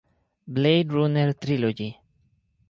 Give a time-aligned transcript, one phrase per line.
[0.55, 1.99] Blade Runner Trilogy.